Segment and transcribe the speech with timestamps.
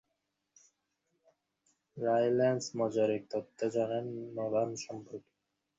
[1.97, 5.31] রায়লেন্স মজার এক তথ্য জানান নোলান সম্পর্কে।